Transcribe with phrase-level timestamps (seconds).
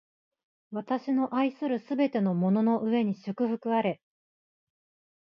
[0.71, 4.01] 私の愛するすべてのものの上に祝福あれ！